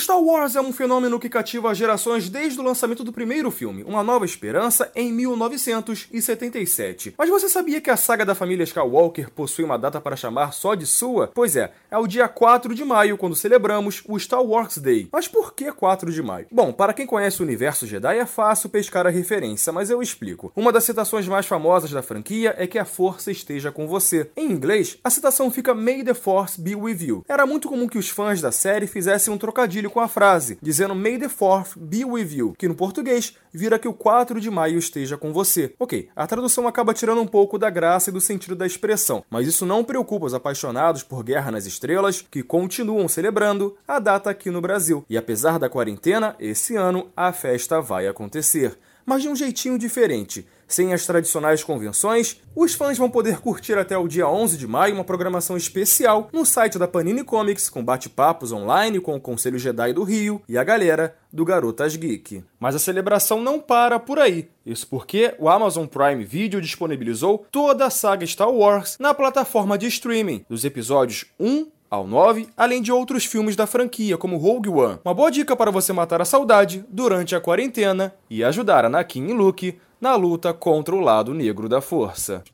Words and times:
Star 0.00 0.18
Wars 0.18 0.56
é 0.56 0.60
um 0.62 0.72
fenômeno 0.72 1.20
que 1.20 1.28
cativa 1.28 1.74
gerações 1.74 2.30
desde 2.30 2.58
o 2.58 2.62
lançamento 2.62 3.04
do 3.04 3.12
primeiro 3.12 3.50
filme, 3.50 3.84
Uma 3.84 4.02
Nova 4.02 4.24
Esperança, 4.24 4.90
em 4.94 5.12
1977. 5.12 7.14
Mas 7.18 7.28
você 7.28 7.50
sabia 7.50 7.82
que 7.82 7.90
a 7.90 7.98
saga 7.98 8.24
da 8.24 8.34
família 8.34 8.64
Skywalker 8.64 9.30
possui 9.30 9.62
uma 9.62 9.78
data 9.78 10.00
para 10.00 10.16
chamar 10.16 10.52
só 10.52 10.74
de 10.74 10.86
sua? 10.86 11.26
Pois 11.26 11.54
é, 11.54 11.70
é 11.90 11.98
o 11.98 12.06
dia 12.06 12.26
4 12.28 12.74
de 12.74 12.82
maio, 12.82 13.18
quando 13.18 13.36
celebramos 13.36 14.02
o 14.08 14.18
Star 14.18 14.42
Wars 14.42 14.78
Day. 14.78 15.06
Mas 15.12 15.28
por 15.28 15.52
que 15.52 15.70
4 15.70 16.10
de 16.10 16.22
maio? 16.22 16.46
Bom, 16.50 16.72
para 16.72 16.94
quem 16.94 17.06
conhece 17.06 17.42
o 17.42 17.44
universo 17.44 17.86
Jedi 17.86 18.16
é 18.16 18.24
fácil 18.24 18.70
pescar 18.70 19.06
a 19.06 19.10
referência, 19.10 19.70
mas 19.70 19.90
eu 19.90 20.00
explico. 20.00 20.50
Uma 20.56 20.72
das 20.72 20.84
citações 20.84 21.28
mais 21.28 21.44
famosas 21.44 21.90
da 21.90 22.02
franquia 22.02 22.54
é 22.56 22.66
que 22.66 22.78
a 22.78 22.86
força 22.86 23.30
esteja 23.30 23.70
com 23.70 23.86
você. 23.86 24.30
Em 24.34 24.50
inglês, 24.50 24.96
a 25.04 25.10
citação 25.10 25.50
fica 25.50 25.74
May 25.74 26.02
the 26.02 26.14
Force 26.14 26.58
be 26.58 26.74
with 26.74 27.02
you. 27.02 27.22
Era 27.28 27.44
muito 27.44 27.68
comum 27.68 27.86
que 27.86 27.98
os 27.98 28.08
fãs 28.08 28.40
da 28.40 28.50
série 28.50 28.86
fizessem 28.86 29.30
um 29.30 29.36
trocadilho 29.36 29.89
com 29.90 30.00
a 30.00 30.08
frase, 30.08 30.58
dizendo 30.62 30.94
May 30.94 31.18
the 31.18 31.28
4th 31.28 31.76
be 31.76 32.04
with 32.04 32.32
you, 32.32 32.54
que 32.56 32.68
no 32.68 32.74
português 32.74 33.36
vira 33.52 33.78
que 33.78 33.88
o 33.88 33.92
4 33.92 34.40
de 34.40 34.50
maio 34.50 34.78
esteja 34.78 35.18
com 35.18 35.32
você. 35.32 35.74
Ok, 35.78 36.08
a 36.16 36.26
tradução 36.26 36.66
acaba 36.66 36.94
tirando 36.94 37.20
um 37.20 37.26
pouco 37.26 37.58
da 37.58 37.68
graça 37.68 38.10
e 38.10 38.12
do 38.12 38.20
sentido 38.20 38.56
da 38.56 38.66
expressão, 38.66 39.24
mas 39.28 39.46
isso 39.46 39.66
não 39.66 39.84
preocupa 39.84 40.26
os 40.26 40.34
apaixonados 40.34 41.02
por 41.02 41.22
Guerra 41.22 41.50
nas 41.50 41.66
Estrelas, 41.66 42.24
que 42.30 42.42
continuam 42.42 43.08
celebrando 43.08 43.76
a 43.86 43.98
data 43.98 44.30
aqui 44.30 44.50
no 44.50 44.60
Brasil. 44.60 45.04
E 45.10 45.18
apesar 45.18 45.58
da 45.58 45.68
quarentena, 45.68 46.36
esse 46.38 46.76
ano 46.76 47.08
a 47.16 47.32
festa 47.32 47.80
vai 47.80 48.06
acontecer 48.06 48.78
mas 49.10 49.22
de 49.22 49.28
um 49.28 49.34
jeitinho 49.34 49.76
diferente. 49.76 50.46
Sem 50.70 50.94
as 50.94 51.04
tradicionais 51.04 51.64
convenções, 51.64 52.40
os 52.54 52.74
fãs 52.74 52.96
vão 52.96 53.10
poder 53.10 53.40
curtir 53.40 53.76
até 53.76 53.98
o 53.98 54.06
dia 54.06 54.28
11 54.28 54.56
de 54.56 54.68
maio 54.68 54.94
uma 54.94 55.02
programação 55.02 55.56
especial 55.56 56.28
no 56.32 56.46
site 56.46 56.78
da 56.78 56.86
Panini 56.86 57.24
Comics, 57.24 57.68
com 57.68 57.84
bate-papos 57.84 58.52
online 58.52 59.00
com 59.00 59.16
o 59.16 59.20
Conselho 59.20 59.58
Jedi 59.58 59.92
do 59.92 60.04
Rio 60.04 60.40
e 60.48 60.56
a 60.56 60.62
galera 60.62 61.16
do 61.32 61.44
Garotas 61.44 61.96
Geek. 61.96 62.44
Mas 62.60 62.76
a 62.76 62.78
celebração 62.78 63.42
não 63.42 63.58
para 63.58 63.98
por 63.98 64.20
aí. 64.20 64.48
Isso 64.64 64.86
porque 64.86 65.34
o 65.40 65.48
Amazon 65.48 65.86
Prime 65.86 66.24
Video 66.24 66.60
disponibilizou 66.60 67.44
toda 67.50 67.86
a 67.86 67.90
saga 67.90 68.24
Star 68.24 68.50
Wars 68.50 68.96
na 69.00 69.12
plataforma 69.12 69.76
de 69.76 69.88
streaming, 69.88 70.46
dos 70.48 70.64
episódios 70.64 71.24
1 71.40 71.66
ao 71.90 72.06
9, 72.06 72.48
além 72.56 72.80
de 72.80 72.92
outros 72.92 73.24
filmes 73.24 73.56
da 73.56 73.66
franquia, 73.66 74.16
como 74.16 74.36
Rogue 74.36 74.68
One. 74.68 74.98
Uma 75.04 75.12
boa 75.12 75.30
dica 75.30 75.56
para 75.56 75.70
você 75.70 75.92
matar 75.92 76.22
a 76.22 76.24
saudade 76.24 76.84
durante 76.88 77.34
a 77.34 77.40
quarentena 77.40 78.14
e 78.30 78.44
ajudar 78.44 78.84
Anakin 78.84 79.26
e 79.26 79.32
Luke 79.32 79.78
na 80.00 80.14
luta 80.14 80.54
contra 80.54 80.94
o 80.94 81.00
lado 81.00 81.34
negro 81.34 81.68
da 81.68 81.80
força. 81.80 82.44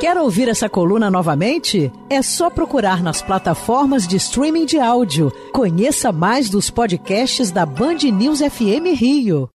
Quer 0.00 0.16
ouvir 0.16 0.48
essa 0.48 0.68
coluna 0.68 1.10
novamente? 1.10 1.90
É 2.08 2.22
só 2.22 2.48
procurar 2.48 3.02
nas 3.02 3.20
plataformas 3.20 4.06
de 4.06 4.16
streaming 4.16 4.64
de 4.64 4.78
áudio. 4.78 5.32
Conheça 5.52 6.12
mais 6.12 6.48
dos 6.48 6.70
podcasts 6.70 7.50
da 7.50 7.66
Band 7.66 7.98
News 8.12 8.38
FM 8.40 8.94
Rio. 8.94 9.48